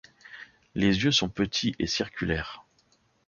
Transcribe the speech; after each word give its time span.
Les 0.73 1.03
yeux 1.03 1.11
sont 1.11 1.29
petits 1.29 1.75
et 1.77 1.85
circulaires. 1.85 2.65